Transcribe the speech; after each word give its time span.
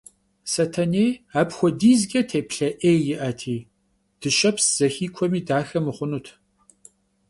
Setenêy 0.53 1.09
apxuedizç'e 1.41 2.21
têplhe 2.31 2.69
'êy 2.79 2.97
yi'eti 3.05 3.57
dışeps 4.19 4.65
zexikuemi 4.77 5.41
daxe 5.47 5.79
mıxhunut. 5.85 6.27